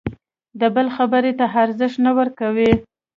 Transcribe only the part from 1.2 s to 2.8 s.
ته ارزښت نه ورکوي.